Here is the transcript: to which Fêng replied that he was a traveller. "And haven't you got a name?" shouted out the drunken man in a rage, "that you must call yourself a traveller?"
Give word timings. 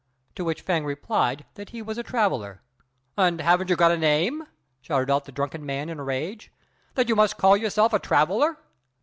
to 0.33 0.43
which 0.43 0.65
Fêng 0.65 0.83
replied 0.83 1.45
that 1.53 1.69
he 1.69 1.79
was 1.83 1.95
a 1.95 2.01
traveller. 2.01 2.63
"And 3.15 3.39
haven't 3.39 3.69
you 3.69 3.75
got 3.75 3.91
a 3.91 3.97
name?" 3.97 4.47
shouted 4.81 5.11
out 5.13 5.25
the 5.25 5.31
drunken 5.31 5.63
man 5.63 5.89
in 5.89 5.99
a 5.99 6.03
rage, 6.03 6.51
"that 6.95 7.07
you 7.07 7.15
must 7.15 7.37
call 7.37 7.55
yourself 7.55 7.93
a 7.93 7.99
traveller?" 7.99 8.57